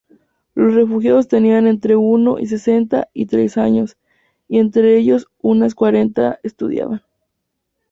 Los 0.55 0.73
refugiados 0.73 1.27
tenían 1.27 1.67
entre 1.67 1.95
uno 1.95 2.39
y 2.39 2.47
sesenta-y-tres 2.47 3.55
años, 3.59 3.97
y 4.47 4.57
entre 4.57 4.97
ellos 4.97 5.27
unos 5.39 5.75
cuarenta 5.75 6.39
estudiaban. 6.41 7.03